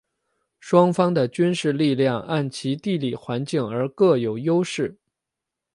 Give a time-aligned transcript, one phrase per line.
[0.59, 4.97] 双方的军事力量按其地理环境而各有优势。